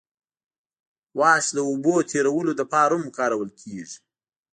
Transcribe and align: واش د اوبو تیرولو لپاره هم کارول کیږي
واش 1.19 1.45
د 1.55 1.59
اوبو 1.69 1.95
تیرولو 2.09 2.51
لپاره 2.61 2.93
هم 2.99 3.07
کارول 3.17 3.49
کیږي 3.61 3.97